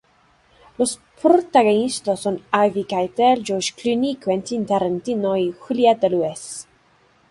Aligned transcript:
Los 0.79 0.99
protagonista 1.21 2.17
son 2.17 2.41
Harvey 2.51 2.85
Keitel, 2.85 3.45
George 3.45 3.73
Clooney, 3.79 4.15
Quentin 4.15 4.65
Tarantino 4.65 5.37
y 5.37 5.51
Juliette 5.51 6.09
Lewis. 6.09 6.65